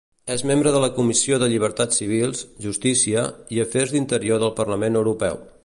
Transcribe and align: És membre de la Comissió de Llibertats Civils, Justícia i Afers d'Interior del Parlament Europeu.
És 0.35 0.43
membre 0.51 0.69
de 0.75 0.79
la 0.83 0.87
Comissió 0.95 1.37
de 1.43 1.49
Llibertats 1.51 2.01
Civils, 2.01 2.41
Justícia 2.67 3.27
i 3.59 3.63
Afers 3.67 3.95
d'Interior 3.97 4.43
del 4.45 4.55
Parlament 4.63 5.03
Europeu. 5.03 5.43